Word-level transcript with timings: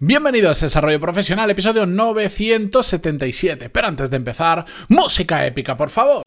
Bienvenidos 0.00 0.62
a 0.62 0.66
Desarrollo 0.66 1.00
Profesional, 1.00 1.50
episodio 1.50 1.84
977. 1.84 3.68
Pero 3.68 3.88
antes 3.88 4.08
de 4.08 4.16
empezar, 4.16 4.64
música 4.86 5.44
épica, 5.44 5.76
por 5.76 5.90
favor. 5.90 6.22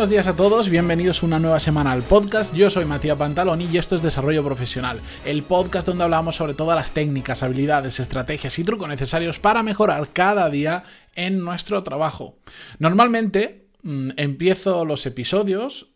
Buenos 0.00 0.12
días 0.12 0.28
a 0.28 0.34
todos, 0.34 0.70
bienvenidos 0.70 1.22
una 1.22 1.38
nueva 1.38 1.60
semana 1.60 1.92
al 1.92 2.02
podcast. 2.02 2.54
Yo 2.54 2.70
soy 2.70 2.86
Matías 2.86 3.18
Pantaloni 3.18 3.68
y 3.70 3.76
esto 3.76 3.94
es 3.94 4.00
Desarrollo 4.00 4.42
Profesional, 4.42 4.98
el 5.26 5.42
podcast 5.42 5.86
donde 5.86 6.04
hablamos 6.04 6.36
sobre 6.36 6.54
todas 6.54 6.74
las 6.74 6.92
técnicas, 6.92 7.42
habilidades, 7.42 8.00
estrategias 8.00 8.58
y 8.58 8.64
trucos 8.64 8.88
necesarios 8.88 9.38
para 9.38 9.62
mejorar 9.62 10.08
cada 10.10 10.48
día 10.48 10.84
en 11.14 11.40
nuestro 11.40 11.82
trabajo. 11.82 12.38
Normalmente 12.78 13.66
mmm, 13.82 14.12
empiezo 14.16 14.86
los 14.86 15.04
episodios 15.04 15.88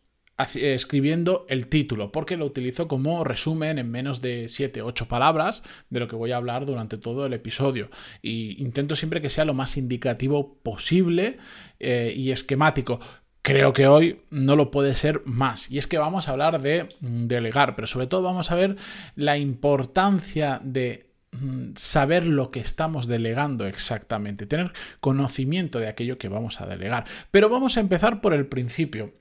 escribiendo 0.55 1.47
el 1.49 1.69
título, 1.69 2.11
porque 2.13 2.37
lo 2.37 2.45
utilizo 2.45 2.89
como 2.89 3.25
resumen 3.25 3.79
en 3.79 3.91
menos 3.91 4.21
de 4.21 4.47
7-8 4.47 5.07
palabras 5.07 5.63
de 5.91 6.01
lo 6.01 6.09
que 6.09 6.17
voy 6.17 6.33
a 6.33 6.37
hablar 6.37 6.67
durante 6.67 6.99
todo 6.99 7.25
el 7.25 7.33
episodio. 7.33 7.89
Y 8.21 8.61
intento 8.61 8.97
siempre 8.97 9.23
que 9.23 9.31
sea 9.31 9.45
lo 9.45 9.55
más 9.55 9.77
indicativo 9.77 10.59
posible 10.63 11.39
eh, 11.79 12.13
y 12.15 12.33
esquemático 12.33 13.01
creo 13.45 13.75
que 13.75 13.87
hoy 13.87 14.23
no 14.31 14.57
lo 14.57 14.71
puede 14.71 14.95
ser 14.95 15.21
más. 15.27 15.71
Y 15.71 15.77
es 15.77 15.87
que 15.87 15.99
vamos 15.99 16.27
a 16.27 16.33
hablar 16.33 16.63
de 16.63 16.89
mm, 17.01 17.27
delegar, 17.27 17.77
pero 17.77 17.87
sobre 17.87 18.07
todo 18.07 18.23
vamos 18.23 18.51
a 18.51 18.55
ver 18.55 18.77
la 19.17 19.37
importancia 19.37 20.61
de 20.65 21.11
mm, 21.33 21.73
saber 21.77 22.27
lo 22.27 22.51
que 22.51 22.61
estamos 22.61 23.07
delegando 23.07 23.67
exactamente, 23.67 24.47
tener 24.47 24.73
conocimiento 24.99 25.79
de 25.79 25.89
aquello 25.89 26.17
que 26.17 26.31
vamos 26.31 26.63
a 26.63 26.67
delegar. 26.67 27.05
Pero 27.31 27.51
vamos 27.51 27.77
a 27.77 27.81
empezar 27.81 28.23
por 28.23 28.33
el 28.33 28.47
principio. 28.47 29.13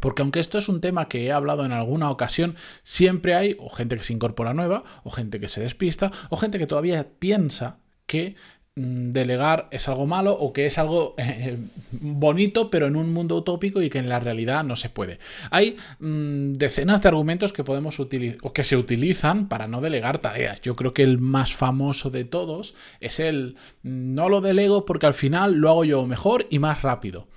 Porque 0.00 0.20
aunque 0.20 0.40
esto 0.40 0.58
es 0.58 0.68
un 0.68 0.82
tema 0.82 1.08
que 1.08 1.24
he 1.24 1.32
hablado 1.32 1.64
en 1.64 1.72
alguna 1.72 2.10
ocasión, 2.10 2.56
siempre 2.82 3.34
hay 3.34 3.56
o 3.58 3.70
gente 3.70 3.96
que 3.96 4.04
se 4.04 4.12
incorpora 4.12 4.52
nueva, 4.52 4.84
o 5.02 5.10
gente 5.10 5.40
que 5.40 5.48
se 5.48 5.62
despista, 5.62 6.12
o 6.28 6.36
gente 6.36 6.58
que 6.58 6.66
todavía 6.66 7.06
piensa 7.18 7.78
que 8.06 8.36
delegar 8.76 9.68
es 9.70 9.88
algo 9.88 10.06
malo 10.06 10.34
o 10.34 10.52
que 10.52 10.66
es 10.66 10.76
algo 10.76 11.14
eh, 11.18 11.56
bonito 11.92 12.68
pero 12.68 12.86
en 12.86 12.96
un 12.96 13.10
mundo 13.10 13.36
utópico 13.36 13.80
y 13.80 13.88
que 13.88 13.98
en 13.98 14.08
la 14.08 14.20
realidad 14.20 14.64
no 14.64 14.76
se 14.76 14.90
puede. 14.90 15.18
Hay 15.50 15.76
mmm, 15.98 16.52
decenas 16.52 17.02
de 17.02 17.08
argumentos 17.08 17.52
que 17.52 17.64
podemos 17.64 17.98
utilizar 17.98 18.38
o 18.42 18.52
que 18.52 18.64
se 18.64 18.76
utilizan 18.76 19.48
para 19.48 19.66
no 19.66 19.80
delegar 19.80 20.18
tareas. 20.18 20.60
Yo 20.60 20.76
creo 20.76 20.92
que 20.92 21.02
el 21.02 21.18
más 21.18 21.54
famoso 21.54 22.10
de 22.10 22.24
todos 22.24 22.74
es 23.00 23.18
el 23.18 23.56
no 23.82 24.28
lo 24.28 24.42
delego 24.42 24.84
porque 24.84 25.06
al 25.06 25.14
final 25.14 25.54
lo 25.54 25.70
hago 25.70 25.84
yo 25.84 26.06
mejor 26.06 26.46
y 26.50 26.58
más 26.58 26.82
rápido. 26.82 27.28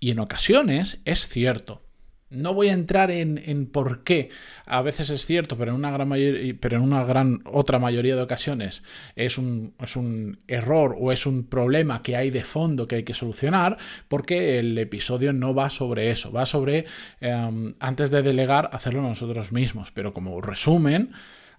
Y 0.00 0.10
en 0.10 0.18
ocasiones 0.18 1.00
es 1.04 1.28
cierto. 1.28 1.83
No 2.30 2.52
voy 2.52 2.68
a 2.68 2.72
entrar 2.72 3.10
en, 3.10 3.66
por 3.66 4.02
qué. 4.02 4.30
A 4.66 4.82
veces 4.82 5.10
es 5.10 5.24
cierto, 5.26 5.56
pero 5.56 5.70
en 5.70 5.76
una 5.76 5.90
gran 5.90 6.08
mayoría, 6.08 6.54
pero 6.60 6.78
en 6.78 6.82
una 6.82 7.04
gran 7.04 7.42
otra 7.44 7.78
mayoría 7.78 8.16
de 8.16 8.22
ocasiones 8.22 8.82
es 9.14 9.38
un, 9.38 9.74
es 9.78 9.94
un, 9.94 10.38
error 10.48 10.96
o 10.98 11.12
es 11.12 11.26
un 11.26 11.44
problema 11.44 12.02
que 12.02 12.16
hay 12.16 12.30
de 12.30 12.42
fondo 12.42 12.88
que 12.88 12.96
hay 12.96 13.02
que 13.04 13.14
solucionar, 13.14 13.78
porque 14.08 14.58
el 14.58 14.76
episodio 14.78 15.32
no 15.32 15.54
va 15.54 15.70
sobre 15.70 16.10
eso. 16.10 16.32
Va 16.32 16.46
sobre 16.46 16.86
eh, 17.20 17.74
antes 17.78 18.10
de 18.10 18.22
delegar 18.22 18.70
hacerlo 18.72 19.02
nosotros 19.02 19.52
mismos. 19.52 19.92
Pero 19.92 20.12
como 20.12 20.40
resumen, 20.40 21.12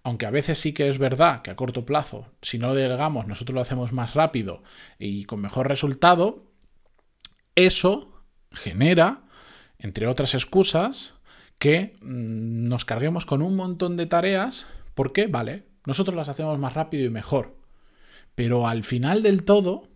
aunque 0.06 0.28
a 0.28 0.32
veces 0.32 0.60
sí 0.60 0.72
que 0.72 0.88
es 0.88 1.00
verdad 1.00 1.42
que 1.42 1.50
a 1.50 1.56
corto 1.56 1.84
plazo, 1.84 2.28
si 2.44 2.60
no 2.60 2.68
lo 2.68 2.76
delegamos, 2.76 3.26
nosotros 3.26 3.56
lo 3.56 3.62
hacemos 3.62 3.92
más 3.92 4.14
rápido 4.14 4.62
y 5.00 5.26
con 5.26 5.42
mejor 5.42 5.68
resultado, 5.68 6.52
eso 7.56 8.24
genera 8.52 9.25
entre 9.80 10.08
otras 10.08 10.34
excusas, 10.34 11.14
que 11.60 11.94
mm, 12.02 12.68
nos 12.68 12.86
carguemos 12.86 13.26
con 13.26 13.42
un 13.42 13.56
montón 13.56 13.98
de 13.98 14.06
tareas 14.06 14.66
porque, 14.94 15.28
vale, 15.28 15.64
nosotros 15.86 16.16
las 16.16 16.30
hacemos 16.30 16.58
más 16.60 16.74
rápido 16.74 17.06
y 17.06 17.10
mejor. 17.10 17.58
Pero 18.36 18.68
al 18.68 18.84
final 18.84 19.24
del 19.24 19.44
todo, 19.44 19.88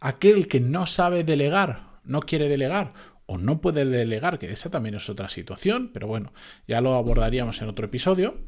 aquel 0.00 0.48
que 0.48 0.60
no 0.60 0.86
sabe 0.86 1.24
delegar, 1.24 2.00
no 2.04 2.20
quiere 2.20 2.48
delegar 2.48 2.92
o 3.26 3.38
no 3.38 3.60
puede 3.60 3.84
delegar, 3.84 4.38
que 4.38 4.52
esa 4.52 4.70
también 4.70 4.94
es 4.94 5.08
otra 5.08 5.28
situación, 5.28 5.90
pero 5.92 6.06
bueno, 6.06 6.32
ya 6.68 6.80
lo 6.80 6.94
abordaríamos 6.94 7.60
en 7.60 7.68
otro 7.68 7.86
episodio, 7.86 8.38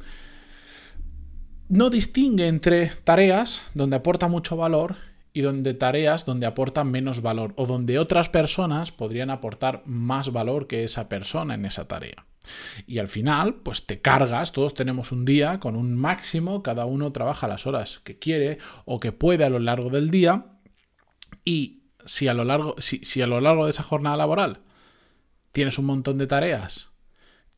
no 1.67 1.89
distingue 1.89 2.47
entre 2.47 2.87
tareas 3.03 3.63
donde 3.73 3.97
aporta 3.97 4.27
mucho 4.27 4.55
valor 4.55 4.95
y 5.33 5.41
donde 5.41 5.73
tareas 5.73 6.25
donde 6.25 6.45
aportan 6.45 6.89
menos 6.91 7.21
valor 7.21 7.53
o 7.55 7.65
donde 7.65 7.99
otras 7.99 8.29
personas 8.29 8.91
podrían 8.91 9.29
aportar 9.29 9.83
más 9.85 10.31
valor 10.31 10.67
que 10.67 10.83
esa 10.83 11.09
persona 11.09 11.53
en 11.53 11.65
esa 11.65 11.87
tarea. 11.87 12.25
Y 12.87 12.99
al 12.99 13.07
final, 13.07 13.55
pues 13.55 13.85
te 13.85 14.01
cargas, 14.01 14.51
todos 14.51 14.73
tenemos 14.73 15.11
un 15.11 15.25
día 15.25 15.59
con 15.59 15.75
un 15.75 15.95
máximo, 15.95 16.63
cada 16.63 16.85
uno 16.85 17.11
trabaja 17.11 17.47
las 17.47 17.67
horas 17.67 17.99
que 18.03 18.17
quiere 18.17 18.57
o 18.85 18.99
que 18.99 19.11
puede 19.11 19.43
a 19.43 19.49
lo 19.49 19.59
largo 19.59 19.89
del 19.89 20.09
día 20.09 20.45
y 21.45 21.83
si 22.05 22.27
a 22.27 22.33
lo 22.33 22.43
largo, 22.43 22.75
si, 22.79 23.03
si 23.03 23.21
a 23.21 23.27
lo 23.27 23.39
largo 23.41 23.65
de 23.65 23.71
esa 23.71 23.83
jornada 23.83 24.17
laboral 24.17 24.61
tienes 25.51 25.77
un 25.77 25.85
montón 25.85 26.17
de 26.17 26.27
tareas 26.27 26.88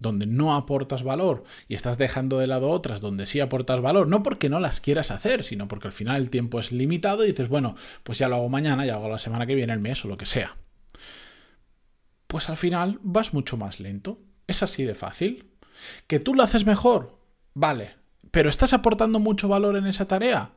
donde 0.02 0.26
no 0.26 0.56
aportas 0.56 1.04
valor 1.04 1.44
y 1.68 1.76
estás 1.76 1.98
dejando 1.98 2.40
de 2.40 2.48
lado 2.48 2.70
otras 2.70 3.02
donde 3.02 3.28
sí 3.28 3.40
aportas 3.40 3.82
valor, 3.82 4.08
no 4.08 4.24
porque 4.24 4.50
no 4.50 4.60
las 4.60 4.82
quieras 4.82 5.12
hacer, 5.12 5.44
sino 5.44 5.68
porque 5.68 5.88
al 5.88 5.94
final 5.94 6.20
el 6.20 6.30
tiempo 6.32 6.60
es 6.60 6.72
limitado 6.72 7.24
y 7.24 7.28
dices, 7.28 7.50
bueno, 7.50 7.76
pues 8.04 8.18
ya 8.18 8.28
lo 8.28 8.36
hago 8.36 8.50
mañana, 8.50 8.86
ya 8.86 8.96
hago 8.96 9.08
la 9.08 9.20
semana 9.20 9.46
que 9.46 9.56
viene, 9.56 9.74
el 9.74 9.80
mes 9.80 10.04
o 10.04 10.08
lo 10.08 10.18
que 10.18 10.26
sea. 10.26 10.58
Pues 12.26 12.50
al 12.50 12.58
final 12.58 13.00
vas 13.04 13.34
mucho 13.34 13.58
más 13.58 13.80
lento. 13.80 14.20
Es 14.48 14.64
así 14.64 14.84
de 14.84 14.96
fácil. 14.96 15.52
¿Que 16.08 16.20
tú 16.20 16.34
lo 16.34 16.44
haces 16.44 16.66
mejor? 16.66 17.20
Vale. 17.54 17.96
¿Pero 18.32 18.50
estás 18.50 18.74
aportando 18.74 19.20
mucho 19.20 19.48
valor 19.48 19.76
en 19.76 19.86
esa 19.86 20.08
tarea? 20.08 20.52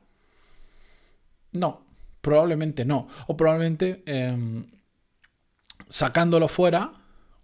No, 1.53 1.85
probablemente 2.23 2.85
no. 2.85 3.09
O 3.27 3.37
probablemente 3.37 4.03
eh, 4.07 4.65
sacándolo 5.89 6.49
fuera, 6.49 6.93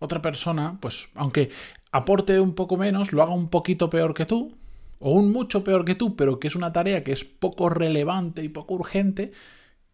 otra 0.00 0.22
persona, 0.22 0.78
pues 0.80 1.08
aunque 1.14 1.50
aporte 1.92 2.40
un 2.40 2.54
poco 2.54 2.76
menos, 2.76 3.12
lo 3.12 3.22
haga 3.22 3.32
un 3.32 3.48
poquito 3.48 3.90
peor 3.90 4.14
que 4.14 4.26
tú, 4.26 4.56
o 4.98 5.12
un 5.12 5.32
mucho 5.32 5.64
peor 5.64 5.84
que 5.84 5.94
tú, 5.94 6.16
pero 6.16 6.38
que 6.38 6.48
es 6.48 6.56
una 6.56 6.72
tarea 6.72 7.02
que 7.02 7.12
es 7.12 7.24
poco 7.24 7.68
relevante 7.70 8.44
y 8.44 8.48
poco 8.48 8.74
urgente, 8.74 9.32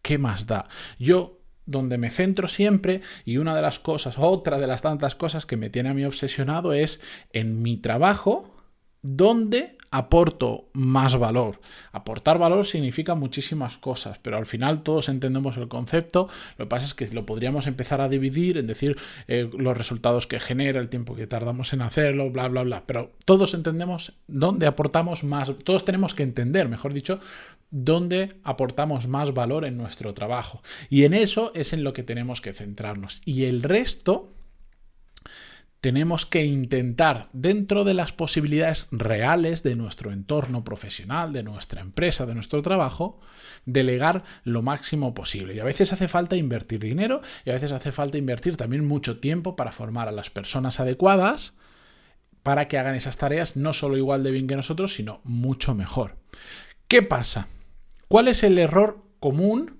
¿qué 0.01 0.17
más 0.17 0.47
da? 0.47 0.67
Yo, 0.99 1.39
donde 1.65 1.97
me 1.97 2.11
centro 2.11 2.47
siempre, 2.47 3.01
y 3.25 3.37
una 3.37 3.55
de 3.55 3.61
las 3.61 3.79
cosas, 3.79 4.15
otra 4.17 4.59
de 4.59 4.67
las 4.67 4.81
tantas 4.81 5.15
cosas 5.15 5.45
que 5.45 5.57
me 5.57 5.69
tiene 5.69 5.89
a 5.89 5.93
mí 5.93 6.03
obsesionado 6.05 6.73
es 6.73 7.01
en 7.33 7.61
mi 7.61 7.77
trabajo, 7.77 8.53
donde 9.01 9.76
aporto 9.91 10.69
más 10.73 11.17
valor. 11.17 11.59
Aportar 11.91 12.37
valor 12.37 12.65
significa 12.65 13.15
muchísimas 13.15 13.77
cosas, 13.77 14.19
pero 14.21 14.37
al 14.37 14.45
final 14.45 14.83
todos 14.83 15.09
entendemos 15.09 15.57
el 15.57 15.67
concepto. 15.67 16.29
Lo 16.57 16.65
que 16.65 16.69
pasa 16.69 16.85
es 16.85 16.93
que 16.93 17.07
lo 17.15 17.25
podríamos 17.25 17.67
empezar 17.67 18.01
a 18.01 18.09
dividir 18.09 18.57
en 18.57 18.67
decir 18.67 18.97
eh, 19.27 19.49
los 19.57 19.77
resultados 19.77 20.27
que 20.27 20.39
genera, 20.39 20.79
el 20.79 20.89
tiempo 20.89 21.15
que 21.15 21.27
tardamos 21.27 21.73
en 21.73 21.81
hacerlo, 21.81 22.29
bla, 22.31 22.47
bla, 22.47 22.63
bla. 22.63 22.83
Pero 22.85 23.11
todos 23.25 23.53
entendemos 23.53 24.13
dónde 24.27 24.67
aportamos 24.67 25.23
más, 25.23 25.51
todos 25.63 25.85
tenemos 25.85 26.13
que 26.13 26.23
entender, 26.23 26.69
mejor 26.69 26.93
dicho, 26.93 27.19
dónde 27.69 28.33
aportamos 28.43 29.07
más 29.07 29.33
valor 29.33 29.65
en 29.65 29.77
nuestro 29.77 30.13
trabajo. 30.13 30.61
Y 30.89 31.03
en 31.03 31.13
eso 31.13 31.51
es 31.53 31.73
en 31.73 31.83
lo 31.83 31.93
que 31.93 32.03
tenemos 32.03 32.41
que 32.41 32.53
centrarnos. 32.53 33.21
Y 33.25 33.45
el 33.45 33.63
resto 33.63 34.33
tenemos 35.81 36.25
que 36.25 36.45
intentar, 36.45 37.27
dentro 37.33 37.83
de 37.83 37.93
las 37.93 38.11
posibilidades 38.11 38.87
reales 38.91 39.63
de 39.63 39.75
nuestro 39.75 40.11
entorno 40.11 40.63
profesional, 40.63 41.33
de 41.33 41.43
nuestra 41.43 41.81
empresa, 41.81 42.25
de 42.25 42.33
nuestro 42.33 42.61
trabajo, 42.61 43.19
delegar 43.65 44.23
lo 44.43 44.61
máximo 44.61 45.13
posible. 45.13 45.53
Y 45.53 45.59
a 45.59 45.63
veces 45.63 45.93
hace 45.93 46.07
falta 46.07 46.35
invertir 46.35 46.79
dinero 46.79 47.21
y 47.45 47.51
a 47.51 47.53
veces 47.53 47.71
hace 47.71 47.91
falta 47.91 48.17
invertir 48.17 48.57
también 48.57 48.85
mucho 48.85 49.19
tiempo 49.19 49.55
para 49.55 49.71
formar 49.71 50.07
a 50.07 50.11
las 50.11 50.29
personas 50.29 50.79
adecuadas 50.79 51.53
para 52.41 52.67
que 52.67 52.77
hagan 52.77 52.95
esas 52.95 53.17
tareas 53.17 53.55
no 53.55 53.73
solo 53.73 53.97
igual 53.97 54.23
de 54.23 54.31
bien 54.31 54.47
que 54.47 54.55
nosotros, 54.55 54.95
sino 54.95 55.21
mucho 55.25 55.75
mejor. 55.75 56.15
¿Qué 56.87 57.03
pasa? 57.03 57.49
¿Cuál 58.07 58.29
es 58.29 58.43
el 58.43 58.57
error 58.57 59.03
común 59.19 59.77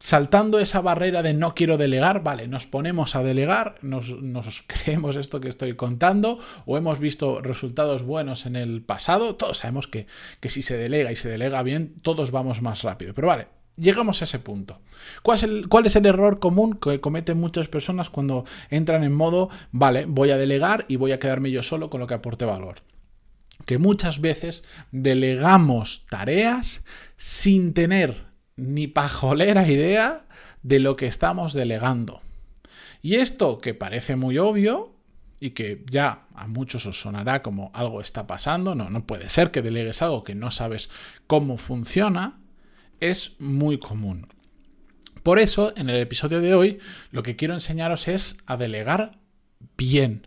saltando 0.00 0.58
esa 0.58 0.80
barrera 0.80 1.22
de 1.22 1.34
no 1.34 1.54
quiero 1.54 1.76
delegar, 1.76 2.22
vale, 2.22 2.48
nos 2.48 2.66
ponemos 2.66 3.14
a 3.14 3.22
delegar, 3.22 3.76
nos, 3.82 4.14
creemos 4.66 5.16
esto 5.16 5.40
que 5.40 5.48
estoy 5.48 5.76
contando 5.76 6.38
o 6.66 6.76
hemos 6.78 6.98
visto 6.98 7.40
resultados 7.42 8.02
buenos 8.02 8.46
en 8.46 8.56
el 8.56 8.82
pasado, 8.82 9.36
todos 9.36 9.58
sabemos 9.58 9.86
que, 9.86 10.06
que 10.40 10.48
si 10.48 10.62
se 10.62 10.76
delega 10.76 11.12
y 11.12 11.16
se 11.16 11.28
delega 11.28 11.62
bien, 11.62 11.94
todos 12.02 12.30
vamos 12.30 12.62
más 12.62 12.82
rápido. 12.82 13.14
Pero 13.14 13.28
vale, 13.28 13.48
llegamos 13.76 14.20
a 14.20 14.24
ese 14.24 14.38
punto. 14.38 14.80
¿Cuál 15.22 15.36
es, 15.36 15.42
el, 15.42 15.68
¿Cuál 15.68 15.86
es, 15.86 15.96
el, 15.96 16.06
error 16.06 16.38
común 16.38 16.78
que 16.78 17.00
cometen 17.00 17.38
muchas 17.38 17.68
personas 17.68 18.08
cuando 18.08 18.44
entran 18.70 19.04
en 19.04 19.12
modo, 19.12 19.50
vale, 19.70 20.06
voy 20.06 20.30
a 20.30 20.38
delegar 20.38 20.86
y 20.88 20.96
voy 20.96 21.12
a 21.12 21.18
quedarme 21.18 21.50
yo 21.50 21.62
solo 21.62 21.90
con 21.90 22.00
lo 22.00 22.06
que 22.06 22.14
aporte 22.14 22.46
valor? 22.46 22.76
Que 23.66 23.76
muchas 23.76 24.22
veces 24.22 24.64
delegamos 24.90 26.06
tareas 26.08 26.82
sin 27.18 27.74
tener 27.74 28.29
ni 28.60 28.86
pajolera 28.86 29.68
idea 29.68 30.26
de 30.62 30.78
lo 30.78 30.96
que 30.96 31.06
estamos 31.06 31.52
delegando. 31.52 32.22
Y 33.02 33.16
esto 33.16 33.58
que 33.58 33.74
parece 33.74 34.16
muy 34.16 34.38
obvio 34.38 34.94
y 35.40 35.50
que 35.50 35.84
ya 35.90 36.26
a 36.34 36.46
muchos 36.46 36.84
os 36.86 37.00
sonará 37.00 37.40
como 37.42 37.70
algo 37.72 38.00
está 38.02 38.26
pasando, 38.26 38.74
no, 38.74 38.90
no 38.90 39.06
puede 39.06 39.28
ser 39.30 39.50
que 39.50 39.62
delegues 39.62 40.02
algo 40.02 40.22
que 40.22 40.34
no 40.34 40.50
sabes 40.50 40.90
cómo 41.26 41.56
funciona, 41.56 42.38
es 43.00 43.40
muy 43.40 43.78
común. 43.78 44.26
Por 45.22 45.38
eso, 45.38 45.72
en 45.76 45.90
el 45.90 46.00
episodio 46.00 46.40
de 46.40 46.54
hoy, 46.54 46.78
lo 47.10 47.22
que 47.22 47.36
quiero 47.36 47.54
enseñaros 47.54 48.08
es 48.08 48.38
a 48.46 48.56
delegar 48.56 49.18
bien. 49.76 50.26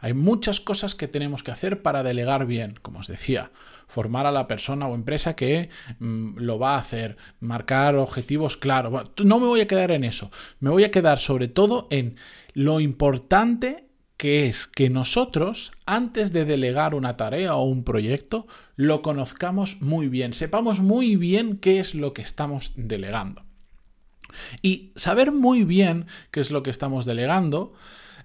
Hay 0.00 0.14
muchas 0.14 0.60
cosas 0.60 0.94
que 0.94 1.08
tenemos 1.08 1.42
que 1.42 1.50
hacer 1.50 1.82
para 1.82 2.02
delegar 2.02 2.46
bien, 2.46 2.74
como 2.82 3.00
os 3.00 3.06
decía, 3.06 3.50
formar 3.86 4.26
a 4.26 4.32
la 4.32 4.48
persona 4.48 4.86
o 4.88 4.94
empresa 4.94 5.36
que 5.36 5.68
mm, 5.98 6.38
lo 6.38 6.58
va 6.58 6.74
a 6.74 6.80
hacer, 6.80 7.16
marcar 7.40 7.96
objetivos 7.96 8.56
claros. 8.56 9.10
no 9.22 9.38
me 9.38 9.46
voy 9.46 9.60
a 9.60 9.66
quedar 9.66 9.90
en 9.90 10.04
eso, 10.04 10.30
me 10.60 10.70
voy 10.70 10.84
a 10.84 10.90
quedar 10.90 11.18
sobre 11.18 11.48
todo 11.48 11.86
en 11.90 12.16
lo 12.54 12.80
importante 12.80 13.90
que 14.16 14.46
es 14.46 14.66
que 14.66 14.90
nosotros, 14.90 15.72
antes 15.86 16.30
de 16.30 16.44
delegar 16.44 16.94
una 16.94 17.16
tarea 17.16 17.54
o 17.54 17.64
un 17.64 17.84
proyecto, 17.84 18.46
lo 18.76 19.00
conozcamos 19.00 19.80
muy 19.80 20.08
bien, 20.08 20.34
sepamos 20.34 20.80
muy 20.80 21.16
bien 21.16 21.56
qué 21.56 21.80
es 21.80 21.94
lo 21.94 22.12
que 22.12 22.20
estamos 22.20 22.72
delegando. 22.76 23.44
Y 24.60 24.92
saber 24.94 25.32
muy 25.32 25.64
bien 25.64 26.06
qué 26.30 26.40
es 26.40 26.50
lo 26.50 26.62
que 26.62 26.68
estamos 26.68 27.06
delegando, 27.06 27.72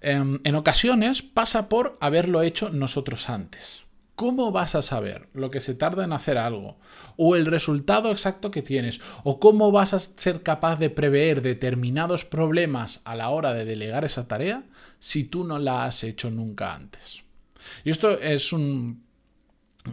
em, 0.06 0.40
en 0.44 0.56
ocasiones 0.56 1.22
pasa 1.22 1.70
por 1.70 1.98
haberlo 2.00 2.42
hecho 2.42 2.70
nosotros 2.70 3.30
antes. 3.30 3.86
¿Cómo 4.16 4.54
vas 4.54 4.76
a 4.76 4.82
saber 4.82 5.28
lo 5.34 5.52
que 5.52 5.60
se 5.60 5.76
tarda 5.76 6.06
en 6.06 6.14
hacer 6.14 6.38
algo? 6.38 6.78
¿O 7.18 7.36
el 7.36 7.46
resultado 7.46 8.12
exacto 8.12 8.50
que 8.50 8.62
tienes? 8.62 9.02
¿O 9.26 9.42
cómo 9.42 9.72
vas 9.72 9.94
a 9.94 10.00
ser 10.00 10.42
capaz 10.42 10.80
de 10.80 10.90
prever 10.90 11.42
determinados 11.42 12.24
problemas 12.24 13.02
a 13.04 13.16
la 13.16 13.30
hora 13.30 13.54
de 13.54 13.66
delegar 13.66 14.06
esa 14.06 14.28
tarea 14.28 14.64
si 15.00 15.26
tú 15.26 15.44
no 15.44 15.60
la 15.60 15.84
has 15.84 16.04
hecho 16.06 16.32
nunca 16.32 16.74
antes? 16.74 17.24
Y 17.84 17.90
esto 17.90 18.12
es 18.20 18.54
un... 18.54 19.04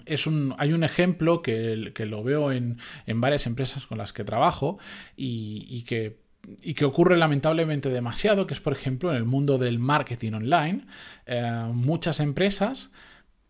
Es 0.06 0.26
un, 0.26 0.54
hay 0.56 0.72
un 0.72 0.84
ejemplo 0.84 1.42
que, 1.42 1.92
lo 1.98 2.22
veo 2.22 2.50
en, 2.50 2.78
varias 3.06 3.46
empresas 3.46 3.84
con 3.84 3.98
las 3.98 4.14
que 4.14 4.24
trabajo 4.24 4.78
y, 5.16 5.82
que 5.82 6.21
y 6.60 6.74
que 6.74 6.84
ocurre 6.84 7.16
lamentablemente 7.16 7.88
demasiado, 7.88 8.46
que 8.46 8.54
es 8.54 8.60
por 8.60 8.72
ejemplo 8.72 9.10
en 9.10 9.16
el 9.16 9.24
mundo 9.24 9.58
del 9.58 9.78
marketing 9.78 10.32
online. 10.32 10.86
Eh, 11.26 11.70
muchas 11.72 12.20
empresas 12.20 12.90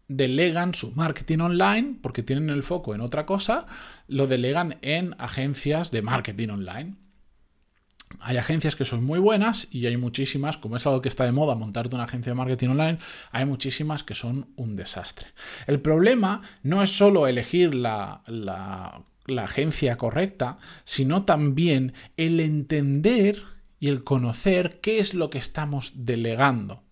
delegan 0.09 0.75
su 0.75 0.93
marketing 0.93 1.39
online, 1.39 1.97
porque 2.03 2.23
tienen 2.23 2.50
el 2.50 2.62
foco 2.62 2.94
en 2.94 3.00
otra 3.00 3.25
cosa, 3.25 3.67
lo 4.09 4.27
delegan 4.27 4.79
en 4.83 5.15
agencias 5.19 5.91
de 5.91 6.03
marketing 6.03 6.49
online. 6.49 6.97
Hay 8.21 8.37
agencias 8.37 8.77
que 8.77 8.85
son 8.85 9.03
muy 9.05 9.19
buenas 9.19 9.69
y 9.71 9.87
hay 9.87 9.97
muchísimas, 9.97 10.59
como 10.59 10.77
es 10.77 10.87
algo 10.87 11.00
que 11.00 11.09
está 11.09 11.25
de 11.25 11.33
moda, 11.33 11.55
montarte 11.55 11.94
una 11.94 12.05
agencia 12.05 12.33
de 12.33 12.37
marketing 12.37 12.69
online, 12.69 12.99
hay 13.31 13.47
muchísimas 13.47 14.05
que 14.05 14.15
son 14.15 14.49
un 14.56 14.77
desastre. 14.77 15.29
El 15.67 15.81
problema 15.81 16.43
no 16.62 16.83
es 16.83 16.91
solo 16.91 17.27
elegir 17.27 17.75
la, 17.75 18.23
la, 18.27 19.03
la 19.26 19.44
agencia 19.44 19.96
correcta, 19.96 20.58
sino 20.84 21.24
también 21.24 21.94
el 22.16 22.40
entender 22.40 23.42
y 23.78 23.88
el 23.88 24.04
conocer 24.04 24.80
qué 24.80 24.98
es 24.98 25.14
lo 25.14 25.30
que 25.30 25.38
estamos 25.38 25.92
delegando. 25.94 26.82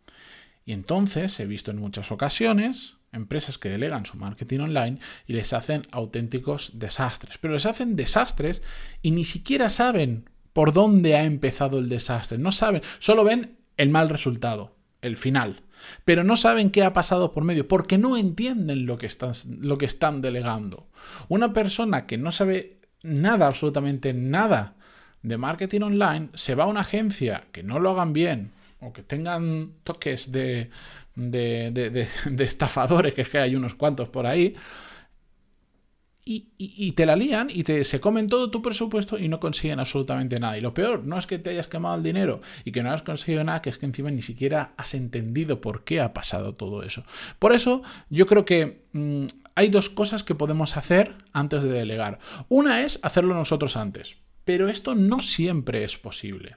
Y 0.64 0.72
entonces 0.72 1.38
he 1.40 1.46
visto 1.46 1.70
en 1.70 1.78
muchas 1.78 2.12
ocasiones 2.12 2.94
empresas 3.12 3.58
que 3.58 3.68
delegan 3.68 4.06
su 4.06 4.16
marketing 4.16 4.60
online 4.60 4.98
y 5.26 5.32
les 5.32 5.52
hacen 5.52 5.82
auténticos 5.90 6.78
desastres. 6.78 7.38
Pero 7.38 7.54
les 7.54 7.66
hacen 7.66 7.96
desastres 7.96 8.62
y 9.02 9.10
ni 9.10 9.24
siquiera 9.24 9.70
saben 9.70 10.28
por 10.52 10.72
dónde 10.72 11.16
ha 11.16 11.24
empezado 11.24 11.78
el 11.78 11.88
desastre. 11.88 12.38
No 12.38 12.52
saben, 12.52 12.82
solo 12.98 13.24
ven 13.24 13.56
el 13.76 13.88
mal 13.88 14.08
resultado, 14.08 14.76
el 15.02 15.17
final. 15.17 15.62
Pero 16.05 16.25
no 16.25 16.37
saben 16.37 16.70
qué 16.70 16.85
ha 16.85 16.93
pasado 16.93 17.32
por 17.32 17.44
medio, 17.44 17.67
porque 17.67 17.99
no 17.99 18.17
entienden 18.17 18.87
lo 18.87 18.99
que 18.99 19.06
están, 19.06 19.32
lo 19.61 19.79
que 19.79 19.87
están 19.87 20.20
delegando. 20.20 20.88
Una 21.29 21.52
persona 21.52 22.06
que 22.06 22.19
no 22.19 22.32
sabe 22.32 22.79
nada, 23.02 23.47
absolutamente 23.47 24.12
nada 24.12 24.75
de 25.23 25.38
marketing 25.38 25.82
online, 25.82 26.29
se 26.35 26.55
va 26.55 26.64
a 26.64 26.69
una 26.69 26.81
agencia 26.81 27.44
que 27.52 27.62
no 27.62 27.79
lo 27.79 27.91
hagan 27.91 28.12
bien 28.12 28.52
o 28.81 28.93
que 28.93 29.02
tengan 29.02 29.73
toques 29.85 30.32
de, 30.32 30.70
de, 31.14 32.08
estafadores, 32.38 33.14
que 33.14 33.23
es 33.23 33.29
que 33.29 33.38
hay 33.38 33.55
unos 33.55 33.75
cuantos 33.75 34.08
por 34.08 34.26
ahí, 34.26 34.55
y, 36.25 36.93
te 36.93 37.06
la 37.06 37.17
lían 37.17 37.49
y 37.50 37.64
te, 37.64 37.82
se 37.84 38.00
comen 38.00 38.28
todo 38.28 38.50
tu 38.50 38.62
presupuesto 38.62 39.19
y 39.19 39.28
no 39.28 39.40
consiguen 39.40 39.81
absolutamente 39.81 40.38
nada. 40.38 40.58
Y 40.58 40.61
lo 40.61 40.75
peor 40.75 41.05
no 41.05 41.19
es 41.19 41.26
que 41.26 41.38
te 41.38 41.50
hayas 41.50 41.67
quemado 41.67 41.96
el 41.96 42.02
dinero 42.02 42.40
y 42.64 42.72
que 42.72 42.82
no 42.82 42.93
has 42.93 43.02
conseguido 43.02 43.43
nada, 43.43 43.62
que 43.62 43.70
es 43.70 43.78
que 43.78 43.87
encima 43.87 44.11
ni 44.11 44.22
siquiera 44.22 44.75
has 44.76 44.94
entendido 44.94 45.61
por 45.61 45.84
qué 45.84 46.00
ha 46.00 46.12
pasado 46.12 46.55
todo 46.55 46.82
eso. 46.82 47.05
Por 47.38 47.52
eso 47.52 47.82
yo 48.11 48.26
creo 48.26 48.44
que 48.44 48.84
mm, 48.93 49.26
hay 49.55 49.69
dos 49.69 49.90
cosas 49.90 50.22
que 50.22 50.34
podemos 50.34 50.76
hacer 50.76 51.17
antes 51.32 51.62
de 51.62 51.70
delegar. 51.70 52.19
Una 52.49 52.82
es 52.82 53.00
hacerlo 53.02 53.34
nosotros 53.34 53.76
antes, 53.76 54.16
pero 54.44 54.69
esto 54.69 54.94
no 54.94 55.20
siempre 55.20 55.84
es 55.84 55.99
posible 55.99 56.56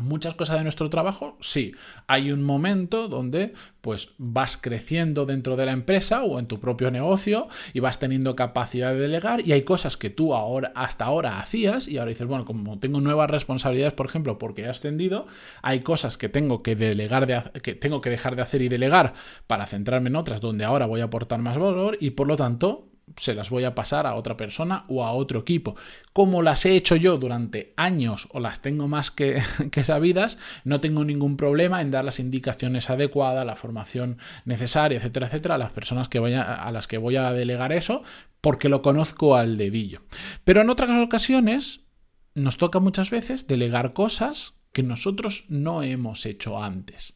muchas 0.00 0.34
cosas 0.34 0.58
de 0.58 0.64
nuestro 0.64 0.90
trabajo, 0.90 1.36
sí. 1.40 1.72
Hay 2.06 2.32
un 2.32 2.42
momento 2.42 3.08
donde 3.08 3.52
pues 3.80 4.10
vas 4.18 4.58
creciendo 4.58 5.24
dentro 5.24 5.56
de 5.56 5.66
la 5.66 5.72
empresa 5.72 6.22
o 6.22 6.38
en 6.38 6.46
tu 6.46 6.60
propio 6.60 6.90
negocio 6.90 7.48
y 7.72 7.80
vas 7.80 7.98
teniendo 7.98 8.36
capacidad 8.36 8.92
de 8.92 9.00
delegar 9.00 9.40
y 9.46 9.52
hay 9.52 9.62
cosas 9.62 9.96
que 9.96 10.10
tú 10.10 10.34
ahora, 10.34 10.72
hasta 10.74 11.06
ahora 11.06 11.38
hacías 11.38 11.88
y 11.88 11.98
ahora 11.98 12.10
dices, 12.10 12.26
bueno, 12.26 12.44
como 12.44 12.78
tengo 12.78 13.00
nuevas 13.00 13.30
responsabilidades, 13.30 13.94
por 13.94 14.06
ejemplo, 14.06 14.38
porque 14.38 14.62
he 14.62 14.68
ascendido, 14.68 15.26
hay 15.62 15.80
cosas 15.80 16.16
que 16.16 16.28
tengo 16.28 16.62
que 16.62 16.76
delegar 16.76 17.26
de, 17.26 17.42
que 17.60 17.74
tengo 17.74 18.00
que 18.00 18.10
dejar 18.10 18.36
de 18.36 18.42
hacer 18.42 18.62
y 18.62 18.68
delegar 18.68 19.14
para 19.46 19.66
centrarme 19.66 20.08
en 20.08 20.16
otras 20.16 20.40
donde 20.40 20.64
ahora 20.64 20.86
voy 20.86 21.00
a 21.00 21.04
aportar 21.04 21.40
más 21.40 21.56
valor 21.56 21.96
y 22.00 22.10
por 22.10 22.26
lo 22.26 22.36
tanto 22.36 22.89
se 23.16 23.34
las 23.34 23.50
voy 23.50 23.64
a 23.64 23.74
pasar 23.74 24.06
a 24.06 24.14
otra 24.14 24.36
persona 24.36 24.84
o 24.88 25.04
a 25.04 25.12
otro 25.12 25.40
equipo. 25.40 25.76
Como 26.12 26.42
las 26.42 26.64
he 26.66 26.76
hecho 26.76 26.96
yo 26.96 27.18
durante 27.18 27.72
años 27.76 28.28
o 28.32 28.40
las 28.40 28.60
tengo 28.60 28.88
más 28.88 29.10
que, 29.10 29.42
sabidas, 29.84 30.38
no 30.64 30.80
tengo 30.80 31.04
ningún 31.04 31.36
problema 31.36 31.80
en 31.80 31.90
dar 31.90 32.04
las 32.04 32.20
indicaciones 32.20 32.90
adecuadas, 32.90 33.46
la 33.46 33.56
formación 33.56 34.18
necesaria, 34.44 34.98
etcétera, 34.98 35.26
etcétera, 35.26 35.54
a 35.56 35.58
las 35.58 35.72
personas 35.72 36.08
que 36.08 36.18
vaya, 36.18 36.54
a 36.54 36.72
las 36.72 36.86
que 36.86 36.98
voy 36.98 37.16
a 37.16 37.32
delegar 37.32 37.72
eso, 37.72 38.02
porque 38.40 38.68
lo 38.68 38.82
conozco 38.82 39.36
al 39.36 39.56
dedillo. 39.56 40.02
Pero 40.44 40.60
en 40.60 40.70
otras 40.70 40.90
ocasiones 40.90 41.80
nos 42.34 42.56
toca 42.56 42.80
muchas 42.80 43.10
veces 43.10 43.46
delegar 43.46 43.92
cosas 43.92 44.54
que 44.72 44.82
nosotros 44.82 45.44
no 45.48 45.82
hemos 45.82 46.26
hecho 46.26 46.62
antes. 46.62 47.14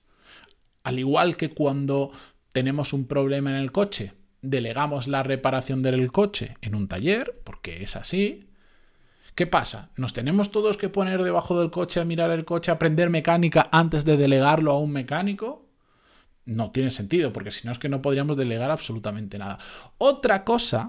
Al 0.82 0.98
igual 0.98 1.36
que 1.36 1.50
cuando 1.50 2.10
tenemos 2.52 2.92
un 2.92 3.06
problema 3.06 3.50
en 3.50 3.56
el 3.56 3.72
coche, 3.72 4.12
delegamos 4.44 5.08
la 5.08 5.22
reparación 5.22 5.82
del 5.82 6.12
coche 6.12 6.56
en 6.60 6.74
un 6.74 6.86
taller, 6.86 7.40
porque 7.44 7.82
es 7.82 7.96
así. 7.96 8.46
¿Qué 9.34 9.46
pasa? 9.46 9.90
¿Nos 9.96 10.12
tenemos 10.12 10.52
todos 10.52 10.76
que 10.76 10.88
poner 10.88 11.22
debajo 11.22 11.58
del 11.58 11.70
coche 11.70 11.98
a 12.00 12.04
mirar 12.04 12.30
el 12.30 12.44
coche, 12.44 12.70
a 12.70 12.74
aprender 12.74 13.10
mecánica 13.10 13.68
antes 13.72 14.04
de 14.04 14.16
delegarlo 14.16 14.70
a 14.70 14.78
un 14.78 14.92
mecánico? 14.92 15.66
No 16.44 16.70
tiene 16.70 16.90
sentido, 16.90 17.32
porque 17.32 17.50
si 17.50 17.66
no 17.66 17.72
es 17.72 17.78
que 17.78 17.88
no 17.88 18.02
podríamos 18.02 18.36
delegar 18.36 18.70
absolutamente 18.70 19.38
nada. 19.38 19.58
Otra 19.98 20.44
cosa 20.44 20.88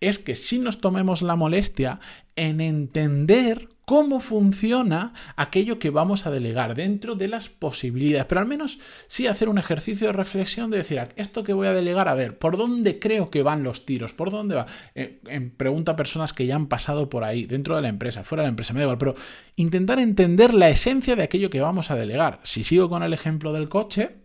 es 0.00 0.18
que 0.18 0.34
si 0.34 0.58
nos 0.58 0.80
tomemos 0.80 1.22
la 1.22 1.36
molestia 1.36 2.00
en 2.34 2.60
entender 2.60 3.68
cómo 3.88 4.20
funciona 4.20 5.14
aquello 5.34 5.78
que 5.78 5.88
vamos 5.88 6.26
a 6.26 6.30
delegar 6.30 6.74
dentro 6.74 7.14
de 7.14 7.26
las 7.26 7.48
posibilidades. 7.48 8.26
Pero 8.26 8.42
al 8.42 8.46
menos 8.46 8.78
sí 9.06 9.26
hacer 9.26 9.48
un 9.48 9.56
ejercicio 9.56 10.08
de 10.08 10.12
reflexión 10.12 10.70
de 10.70 10.76
decir, 10.76 11.00
esto 11.16 11.42
que 11.42 11.54
voy 11.54 11.68
a 11.68 11.72
delegar, 11.72 12.06
a 12.06 12.12
ver, 12.12 12.36
¿por 12.36 12.58
dónde 12.58 12.98
creo 12.98 13.30
que 13.30 13.42
van 13.42 13.62
los 13.62 13.86
tiros? 13.86 14.12
¿Por 14.12 14.30
dónde 14.30 14.56
va? 14.56 14.66
Eh, 14.94 15.22
pregunta 15.56 15.92
a 15.92 15.96
personas 15.96 16.34
que 16.34 16.44
ya 16.44 16.54
han 16.54 16.66
pasado 16.66 17.08
por 17.08 17.24
ahí, 17.24 17.46
dentro 17.46 17.76
de 17.76 17.80
la 17.80 17.88
empresa, 17.88 18.24
fuera 18.24 18.42
de 18.42 18.48
la 18.48 18.50
empresa, 18.50 18.74
me 18.74 18.80
da 18.80 18.84
igual, 18.84 18.98
pero 18.98 19.14
intentar 19.56 19.98
entender 20.00 20.52
la 20.52 20.68
esencia 20.68 21.16
de 21.16 21.22
aquello 21.22 21.48
que 21.48 21.62
vamos 21.62 21.90
a 21.90 21.96
delegar. 21.96 22.40
Si 22.42 22.64
sigo 22.64 22.90
con 22.90 23.02
el 23.02 23.14
ejemplo 23.14 23.54
del 23.54 23.70
coche, 23.70 24.16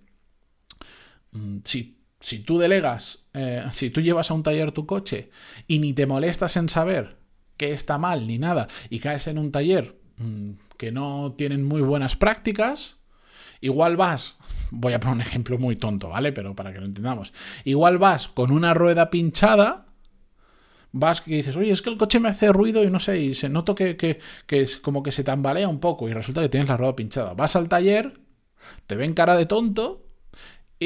mm, 1.31 1.59
si 1.63 2.01
si 2.19 2.39
tú 2.39 2.57
delegas, 2.57 3.27
eh, 3.33 3.65
si 3.71 3.89
tú 3.89 3.99
llevas 3.99 4.31
a 4.31 4.33
un 4.33 4.43
taller 4.43 4.71
tu 4.71 4.85
coche 4.85 5.29
y 5.67 5.79
ni 5.79 5.91
te 5.91 6.05
molestas 6.05 6.55
en 6.55 6.69
saber 6.69 7.22
que 7.57 7.71
está 7.71 7.97
mal 7.97 8.27
ni 8.27 8.37
nada 8.37 8.67
y 8.89 8.99
caes 8.99 9.27
en 9.27 9.37
un 9.37 9.51
taller 9.51 9.99
mm, 10.17 10.51
que 10.77 10.91
no 10.91 11.33
tienen 11.37 11.63
muy 11.63 11.81
buenas 11.81 12.15
prácticas, 12.15 12.97
igual 13.61 13.97
vas, 13.97 14.35
voy 14.71 14.93
a 14.93 14.99
poner 14.99 15.15
un 15.15 15.21
ejemplo 15.21 15.57
muy 15.57 15.75
tonto, 15.75 16.09
¿vale? 16.09 16.31
Pero 16.31 16.55
para 16.55 16.73
que 16.73 16.79
lo 16.79 16.85
entendamos, 16.85 17.33
igual 17.63 17.97
vas 17.97 18.27
con 18.27 18.51
una 18.51 18.73
rueda 18.73 19.09
pinchada, 19.09 19.87
vas 20.91 21.21
que 21.21 21.35
dices, 21.35 21.55
oye, 21.57 21.71
es 21.71 21.81
que 21.81 21.89
el 21.89 21.97
coche 21.97 22.19
me 22.19 22.29
hace 22.29 22.51
ruido 22.51 22.83
y 22.83 22.89
no 22.89 22.99
sé, 22.99 23.19
y 23.19 23.33
se 23.33 23.49
noto 23.49 23.75
que, 23.75 23.97
que, 23.97 24.19
que 24.45 24.61
es 24.61 24.77
como 24.77 25.03
que 25.03 25.11
se 25.11 25.23
tambalea 25.23 25.67
un 25.67 25.79
poco 25.79 26.07
y 26.07 26.13
resulta 26.13 26.41
que 26.41 26.49
tienes 26.49 26.69
la 26.69 26.77
rueda 26.77 26.95
pinchada. 26.95 27.33
Vas 27.33 27.55
al 27.55 27.69
taller, 27.69 28.13
te 28.87 28.95
ven 28.95 29.13
cara 29.13 29.35
de 29.35 29.45
tonto 29.45 30.02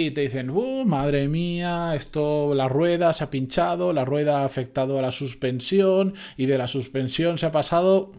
y 0.05 0.11
te 0.11 0.21
dicen, 0.21 0.49
uh, 0.49 0.85
madre 0.85 1.27
mía, 1.27 1.93
esto, 1.95 2.53
la 2.53 2.67
rueda 2.67 3.13
se 3.13 3.23
ha 3.23 3.29
pinchado, 3.29 3.93
la 3.93 4.05
rueda 4.05 4.41
ha 4.41 4.45
afectado 4.45 4.99
a 4.99 5.01
la 5.01 5.11
suspensión 5.11 6.13
y 6.37 6.45
de 6.45 6.57
la 6.57 6.67
suspensión 6.67 7.37
se 7.37 7.47
ha 7.47 7.51
pasado, 7.51 8.13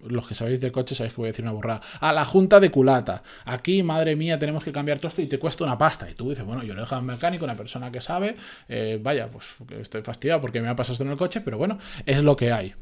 los 0.00 0.26
que 0.26 0.34
sabéis 0.34 0.60
de 0.60 0.70
coche 0.70 0.94
sabéis 0.94 1.14
que 1.14 1.20
voy 1.20 1.28
a 1.28 1.32
decir 1.32 1.44
una 1.44 1.52
burrada, 1.52 1.80
a 2.00 2.12
la 2.12 2.24
junta 2.24 2.60
de 2.60 2.70
culata. 2.70 3.22
Aquí, 3.44 3.82
madre 3.82 4.16
mía, 4.16 4.38
tenemos 4.38 4.62
que 4.62 4.72
cambiar 4.72 4.98
todo 4.98 5.08
esto 5.08 5.22
y 5.22 5.26
te 5.26 5.38
cuesta 5.38 5.64
una 5.64 5.76
pasta. 5.78 6.08
Y 6.08 6.14
tú 6.14 6.30
dices, 6.30 6.44
bueno, 6.44 6.62
yo 6.62 6.74
lo 6.74 6.82
dejo 6.82 6.94
al 6.94 7.02
mecánico, 7.02 7.44
una 7.44 7.56
persona 7.56 7.90
que 7.90 8.00
sabe, 8.00 8.36
eh, 8.68 9.00
vaya, 9.02 9.28
pues 9.28 9.46
estoy 9.80 10.02
fastidiado 10.02 10.40
porque 10.40 10.60
me 10.60 10.68
ha 10.68 10.76
pasado 10.76 10.92
esto 10.92 11.04
en 11.04 11.10
el 11.10 11.16
coche, 11.16 11.40
pero 11.40 11.58
bueno, 11.58 11.78
es 12.06 12.22
lo 12.22 12.36
que 12.36 12.52
hay. 12.52 12.74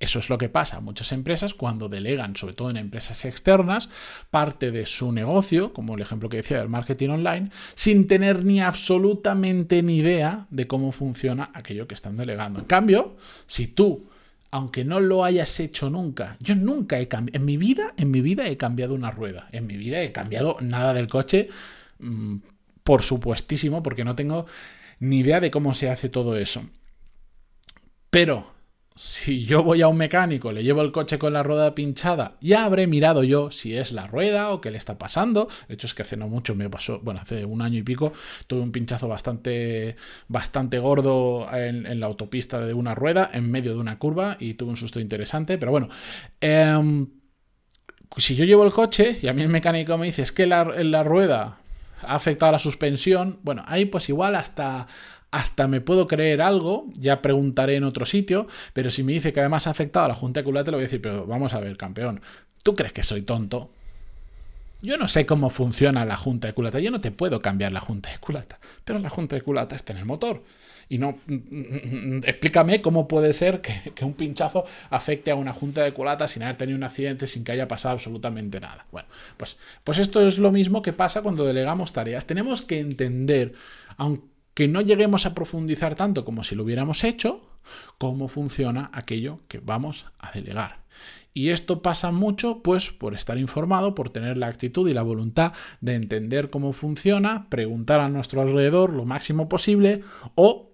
Eso 0.00 0.18
es 0.18 0.30
lo 0.30 0.38
que 0.38 0.48
pasa 0.48 0.80
muchas 0.80 1.12
empresas 1.12 1.52
cuando 1.52 1.90
delegan, 1.90 2.34
sobre 2.34 2.54
todo 2.54 2.70
en 2.70 2.78
empresas 2.78 3.26
externas, 3.26 3.90
parte 4.30 4.70
de 4.70 4.86
su 4.86 5.12
negocio, 5.12 5.74
como 5.74 5.94
el 5.94 6.00
ejemplo 6.00 6.30
que 6.30 6.38
decía 6.38 6.58
del 6.58 6.70
marketing 6.70 7.10
online, 7.10 7.50
sin 7.74 8.08
tener 8.08 8.42
ni 8.42 8.62
absolutamente 8.62 9.82
ni 9.82 9.98
idea 9.98 10.46
de 10.48 10.66
cómo 10.66 10.92
funciona 10.92 11.50
aquello 11.52 11.86
que 11.86 11.94
están 11.94 12.16
delegando. 12.16 12.60
En 12.60 12.64
cambio, 12.64 13.18
si 13.46 13.66
tú, 13.66 14.08
aunque 14.50 14.86
no 14.86 15.00
lo 15.00 15.22
hayas 15.22 15.60
hecho 15.60 15.90
nunca, 15.90 16.38
yo 16.40 16.56
nunca 16.56 16.98
he 16.98 17.06
cambiado, 17.06 17.36
en 17.36 17.44
mi 17.44 17.58
vida, 17.58 17.92
en 17.98 18.10
mi 18.10 18.22
vida 18.22 18.46
he 18.46 18.56
cambiado 18.56 18.94
una 18.94 19.10
rueda, 19.10 19.48
en 19.52 19.66
mi 19.66 19.76
vida 19.76 20.00
he 20.00 20.12
cambiado 20.12 20.56
nada 20.62 20.94
del 20.94 21.08
coche, 21.08 21.50
mm, 21.98 22.36
por 22.84 23.02
supuestísimo, 23.02 23.82
porque 23.82 24.06
no 24.06 24.14
tengo 24.14 24.46
ni 24.98 25.18
idea 25.18 25.40
de 25.40 25.50
cómo 25.50 25.74
se 25.74 25.90
hace 25.90 26.08
todo 26.08 26.38
eso. 26.38 26.62
Pero 28.08 28.59
si 28.94 29.44
yo 29.44 29.62
voy 29.62 29.82
a 29.82 29.88
un 29.88 29.96
mecánico, 29.96 30.52
le 30.52 30.62
llevo 30.62 30.82
el 30.82 30.92
coche 30.92 31.18
con 31.18 31.32
la 31.32 31.42
rueda 31.42 31.74
pinchada, 31.74 32.36
ya 32.40 32.64
habré 32.64 32.86
mirado 32.86 33.22
yo 33.22 33.50
si 33.50 33.76
es 33.76 33.92
la 33.92 34.06
rueda 34.06 34.50
o 34.50 34.60
qué 34.60 34.70
le 34.70 34.78
está 34.78 34.98
pasando. 34.98 35.48
De 35.68 35.74
hecho, 35.74 35.86
es 35.86 35.94
que 35.94 36.02
hace 36.02 36.16
no 36.16 36.28
mucho 36.28 36.54
me 36.54 36.68
pasó, 36.68 37.00
bueno, 37.00 37.20
hace 37.20 37.44
un 37.44 37.62
año 37.62 37.78
y 37.78 37.82
pico, 37.82 38.12
tuve 38.46 38.60
un 38.60 38.72
pinchazo 38.72 39.08
bastante, 39.08 39.96
bastante 40.28 40.78
gordo 40.78 41.46
en, 41.52 42.00
la 42.00 42.06
autopista 42.06 42.60
de 42.60 42.74
una 42.74 42.94
rueda, 42.94 43.30
en 43.32 43.50
medio 43.50 43.72
de 43.72 43.78
una 43.78 43.98
curva, 43.98 44.36
y 44.40 44.54
tuve 44.54 44.70
un 44.70 44.76
susto 44.76 45.00
interesante. 45.00 45.56
Pero 45.56 45.70
bueno, 45.72 45.88
em, 46.40 47.06
si 48.16 48.34
yo 48.34 48.44
llevo 48.44 48.64
el 48.64 48.72
coche 48.72 49.18
y 49.22 49.28
a 49.28 49.32
mí 49.32 49.42
el 49.42 49.48
mecánico 49.48 49.96
me 49.96 50.06
dice 50.06 50.22
es 50.22 50.32
que 50.32 50.46
la, 50.46 50.64
la 50.64 51.04
rueda 51.04 51.58
ha 52.02 52.14
afectado 52.14 52.50
a 52.50 52.52
la 52.52 52.58
suspensión, 52.58 53.38
bueno, 53.42 53.62
ahí 53.66 53.84
pues 53.84 54.08
igual 54.08 54.34
hasta 54.34 54.86
hasta 55.30 55.68
me 55.68 55.80
puedo 55.80 56.06
creer 56.06 56.42
algo, 56.42 56.86
ya 56.92 57.22
preguntaré 57.22 57.76
en 57.76 57.84
otro 57.84 58.06
sitio, 58.06 58.46
pero 58.72 58.90
si 58.90 59.02
me 59.02 59.12
dice 59.12 59.32
que 59.32 59.40
además 59.40 59.66
ha 59.66 59.70
afectado 59.70 60.06
a 60.06 60.08
la 60.08 60.14
junta 60.14 60.40
de 60.40 60.44
culata, 60.44 60.70
le 60.70 60.76
voy 60.76 60.84
a 60.84 60.86
decir, 60.86 61.00
pero 61.00 61.26
vamos 61.26 61.54
a 61.54 61.60
ver, 61.60 61.76
campeón, 61.76 62.20
¿tú 62.62 62.74
crees 62.74 62.92
que 62.92 63.02
soy 63.02 63.22
tonto? 63.22 63.70
Yo 64.82 64.96
no 64.96 65.08
sé 65.08 65.26
cómo 65.26 65.50
funciona 65.50 66.04
la 66.04 66.16
junta 66.16 66.48
de 66.48 66.54
culata, 66.54 66.80
yo 66.80 66.90
no 66.90 67.00
te 67.00 67.10
puedo 67.10 67.40
cambiar 67.40 67.72
la 67.72 67.80
junta 67.80 68.10
de 68.10 68.18
culata, 68.18 68.58
pero 68.84 68.98
la 68.98 69.10
junta 69.10 69.36
de 69.36 69.42
culata 69.42 69.76
está 69.76 69.92
en 69.92 69.98
el 69.98 70.06
motor. 70.06 70.42
Y 70.88 70.98
no, 70.98 71.20
explícame 72.24 72.80
cómo 72.80 73.06
puede 73.06 73.32
ser 73.32 73.60
que, 73.60 73.92
que, 73.94 74.04
un 74.04 74.14
pinchazo 74.14 74.64
afecte 74.90 75.30
a 75.30 75.36
una 75.36 75.52
junta 75.52 75.84
de 75.84 75.92
culata 75.92 76.26
sin 76.26 76.42
haber 76.42 76.56
tenido 76.56 76.76
un 76.76 76.82
accidente, 76.82 77.28
sin 77.28 77.44
que 77.44 77.52
haya 77.52 77.68
pasado 77.68 77.92
absolutamente 77.92 78.58
nada. 78.58 78.86
Bueno, 78.90 79.06
pues, 79.36 79.56
pues 79.84 79.98
esto 79.98 80.26
es 80.26 80.38
lo 80.38 80.50
mismo 80.50 80.82
que 80.82 80.92
pasa 80.92 81.22
cuando 81.22 81.44
delegamos 81.46 81.92
tareas. 81.92 82.26
Tenemos 82.26 82.62
que 82.62 82.80
entender, 82.80 83.52
aunque 83.98 84.29
que 84.60 84.68
no 84.68 84.82
lleguemos 84.82 85.24
a 85.24 85.32
profundizar 85.32 85.94
tanto 85.94 86.22
como 86.22 86.44
si 86.44 86.54
lo 86.54 86.64
hubiéramos 86.64 87.02
hecho, 87.02 87.40
cómo 87.96 88.28
funciona 88.28 88.90
aquello 88.92 89.40
que 89.48 89.58
vamos 89.58 90.04
a 90.18 90.32
delegar. 90.32 90.80
Y 91.32 91.48
esto 91.48 91.80
pasa 91.80 92.12
mucho 92.12 92.62
pues 92.62 92.90
por 92.90 93.14
estar 93.14 93.38
informado, 93.38 93.94
por 93.94 94.10
tener 94.10 94.36
la 94.36 94.48
actitud 94.48 94.86
y 94.86 94.92
la 94.92 95.00
voluntad 95.00 95.54
de 95.80 95.94
entender 95.94 96.50
cómo 96.50 96.74
funciona, 96.74 97.48
preguntar 97.48 98.00
a 98.00 98.10
nuestro 98.10 98.42
alrededor 98.42 98.92
lo 98.92 99.06
máximo 99.06 99.48
posible 99.48 100.02
o 100.34 100.69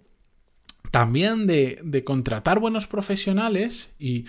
también 0.97 1.47
de, 1.47 2.03
contratar 2.07 2.59
buenos 2.59 2.87
profesionales 2.87 3.91
y, 3.99 4.25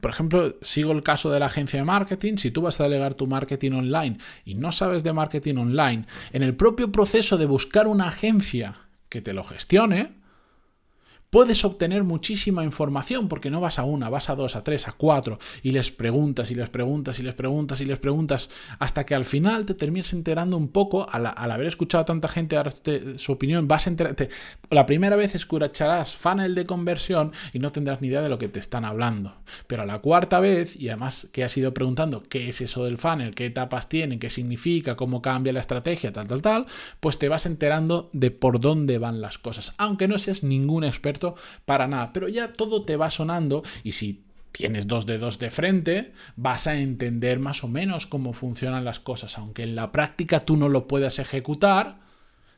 por 0.00 0.10
ejemplo, 0.10 0.56
sigo 0.60 0.90
el 0.90 1.04
caso 1.04 1.30
de 1.30 1.38
la 1.38 1.46
agencia 1.46 1.78
de 1.78 1.84
marketing, 1.84 2.38
si 2.38 2.50
tú 2.50 2.62
vas 2.62 2.80
a 2.80 2.82
delegar 2.82 3.14
tu 3.14 3.28
marketing 3.28 3.70
online 3.70 4.18
y 4.44 4.56
no 4.56 4.72
sabes 4.72 5.04
de 5.04 5.12
marketing 5.12 5.54
online, 5.54 6.04
en 6.32 6.42
el 6.42 6.56
propio 6.56 6.90
proceso 6.90 7.36
de 7.36 7.46
buscar 7.46 7.86
una 7.86 8.08
agencia 8.08 8.78
que 9.08 9.22
te 9.22 9.32
lo 9.32 9.44
gestione, 9.44 10.14
puedes 11.30 11.64
obtener 11.64 12.04
muchísima 12.04 12.64
información 12.64 13.28
porque 13.28 13.50
no 13.50 13.60
vas 13.60 13.78
a 13.78 13.84
una, 13.84 14.08
vas 14.08 14.30
a 14.30 14.34
dos, 14.34 14.56
a 14.56 14.64
tres, 14.64 14.88
a 14.88 14.92
cuatro 14.92 15.38
y 15.62 15.72
les 15.72 15.90
preguntas 15.90 16.50
y 16.50 16.54
les 16.54 16.68
preguntas 16.68 17.18
y 17.18 17.22
les 17.22 17.34
preguntas 17.34 17.80
y 17.80 17.84
les 17.84 17.98
preguntas 17.98 18.48
hasta 18.78 19.04
que 19.04 19.14
al 19.14 19.24
final 19.24 19.66
te 19.66 19.74
termines 19.74 20.12
enterando 20.12 20.56
un 20.56 20.68
poco, 20.68 21.08
al, 21.10 21.26
haber 21.26 21.66
escuchado 21.66 22.02
a 22.02 22.06
tanta 22.06 22.28
gente 22.28 22.56
su 23.16 23.32
opinión, 23.32 23.68
vas 23.68 23.86
a 23.86 23.90
enterarte. 23.90 24.28
La 24.70 24.86
primera 24.86 25.16
vez 25.16 25.34
escuracharás 25.34 26.14
funnel 26.14 26.54
de 26.54 26.66
conversión 26.66 27.32
y 27.52 27.58
no 27.58 27.72
tendrás 27.72 28.00
ni 28.00 28.08
idea 28.08 28.22
de 28.22 28.28
lo 28.28 28.38
que 28.38 28.48
te 28.48 28.58
están 28.58 28.84
hablando. 28.84 29.36
Pero 29.66 29.82
a 29.82 29.86
la 29.86 30.00
cuarta 30.00 30.40
vez, 30.40 30.76
y 30.76 30.88
además 30.88 31.28
que 31.32 31.44
has 31.44 31.56
ido 31.56 31.74
preguntando 31.74 32.22
qué 32.22 32.48
es 32.48 32.60
eso 32.60 32.84
del 32.84 32.98
funnel, 32.98 33.34
qué 33.34 33.46
etapas 33.46 33.88
tiene, 33.88 34.18
qué 34.18 34.30
significa, 34.30 34.96
cómo 34.96 35.22
cambia 35.22 35.52
la 35.52 35.60
estrategia, 35.60 36.12
tal, 36.12 36.26
tal, 36.26 36.42
tal, 36.42 36.66
pues 37.00 37.18
te 37.18 37.28
vas 37.28 37.46
enterando 37.46 38.10
de 38.12 38.30
por 38.30 38.60
dónde 38.60 38.98
van 38.98 39.20
las 39.20 39.38
cosas, 39.38 39.74
aunque 39.78 40.08
no 40.08 40.18
seas 40.18 40.42
ningún 40.42 40.84
experto 40.84 41.15
para 41.64 41.86
nada, 41.86 42.12
pero 42.12 42.28
ya 42.28 42.52
todo 42.52 42.84
te 42.84 42.96
va 42.96 43.10
sonando 43.10 43.62
y 43.82 43.92
si 43.92 44.24
tienes 44.52 44.86
dos 44.86 45.04
dedos 45.04 45.38
de 45.38 45.50
frente, 45.50 46.12
vas 46.34 46.66
a 46.66 46.76
entender 46.78 47.38
más 47.38 47.62
o 47.62 47.68
menos 47.68 48.06
cómo 48.06 48.32
funcionan 48.32 48.84
las 48.84 49.00
cosas, 49.00 49.36
aunque 49.36 49.62
en 49.62 49.76
la 49.76 49.92
práctica 49.92 50.44
tú 50.44 50.56
no 50.56 50.68
lo 50.68 50.88
puedas 50.88 51.18
ejecutar, 51.18 52.00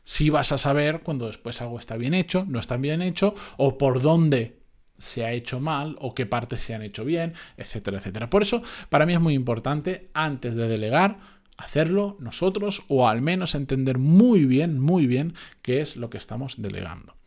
sí 0.03 0.29
vas 0.29 0.51
a 0.51 0.57
saber 0.57 1.01
cuando 1.01 1.27
después 1.27 1.61
algo 1.61 1.77
está 1.77 1.97
bien 1.97 2.13
hecho, 2.13 2.45
no 2.47 2.59
está 2.59 2.77
bien 2.77 3.01
hecho, 3.01 3.35
o 3.57 3.77
por 3.77 4.01
dónde 4.01 4.59
se 4.97 5.25
ha 5.25 5.31
hecho 5.31 5.59
mal 5.59 5.97
o 5.99 6.13
qué 6.13 6.25
partes 6.25 6.61
se 6.61 6.73
han 6.73 6.81
hecho 6.81 7.05
bien, 7.05 7.33
etcétera, 7.57 7.97
etcétera. 7.97 8.29
Por 8.29 8.43
eso, 8.43 8.61
para 8.89 9.05
mí 9.05 9.13
es 9.13 9.19
muy 9.19 9.33
importante, 9.33 10.09
antes 10.13 10.55
de 10.55 10.67
delegar, 10.67 11.19
hacerlo 11.57 12.17
nosotros 12.19 12.83
o 12.87 13.07
al 13.07 13.21
menos 13.21 13.55
entender 13.55 13.97
muy 13.97 14.45
bien, 14.45 14.79
muy 14.79 15.05
bien 15.05 15.33
qué 15.61 15.81
es 15.81 15.97
lo 15.97 16.09
que 16.09 16.17
estamos 16.17 16.61
delegando. 16.61 17.18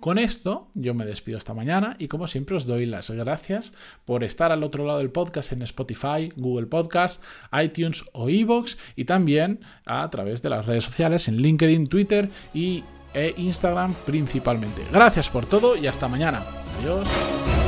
Con 0.00 0.16
esto 0.18 0.70
yo 0.74 0.94
me 0.94 1.04
despido 1.04 1.36
esta 1.36 1.52
mañana 1.52 1.94
y 1.98 2.08
como 2.08 2.26
siempre 2.26 2.56
os 2.56 2.64
doy 2.64 2.86
las 2.86 3.10
gracias 3.10 3.74
por 4.06 4.24
estar 4.24 4.50
al 4.50 4.62
otro 4.62 4.86
lado 4.86 4.98
del 4.98 5.10
podcast 5.10 5.52
en 5.52 5.60
Spotify, 5.62 6.30
Google 6.36 6.66
Podcast, 6.66 7.22
iTunes 7.52 8.04
o 8.12 8.30
Evox 8.30 8.78
y 8.96 9.04
también 9.04 9.60
a 9.84 10.08
través 10.08 10.40
de 10.40 10.48
las 10.48 10.64
redes 10.64 10.84
sociales 10.84 11.28
en 11.28 11.36
LinkedIn, 11.36 11.86
Twitter 11.86 12.30
y 12.54 12.82
e 13.12 13.34
Instagram 13.36 13.94
principalmente. 14.06 14.82
Gracias 14.90 15.28
por 15.28 15.44
todo 15.44 15.76
y 15.76 15.86
hasta 15.86 16.08
mañana. 16.08 16.42
Adiós. 16.80 17.59